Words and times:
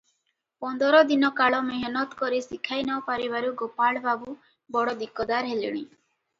ପନ୍ଦର 0.63 1.01
ଦିନକାଳ 1.11 1.59
ମେହନତ 1.67 2.17
କରି 2.23 2.41
ଶିଖାଇ 2.47 2.87
ନ 2.89 2.97
ପାରିବାରୁ 3.11 3.55
ଗୋପାଳବାବୁ 3.63 4.37
ବଡ଼ 4.79 4.99
ଦିକଦାର 5.07 5.55
ହେଲେଣି। 5.57 5.89